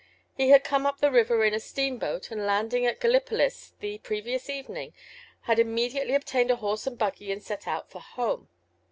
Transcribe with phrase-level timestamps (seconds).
[0.35, 4.49] He had come up the river in a steamboat, and landing at Gallipolis the previous
[4.49, 4.95] evening
[5.41, 8.49] had immediately obtained a horse and buggy and set out for home.